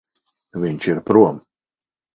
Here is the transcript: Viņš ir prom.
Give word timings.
Viņš 0.63 0.89
ir 0.95 1.05
prom. 1.11 1.41